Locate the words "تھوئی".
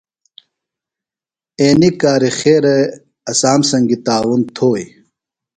4.55-4.85